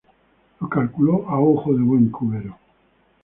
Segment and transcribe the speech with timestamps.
[0.59, 2.57] Lo calculó a ojo de buen cubero